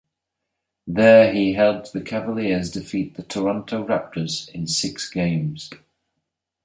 [0.87, 5.69] There he helped the Cavaliers defeat the Toronto Raptors in six games.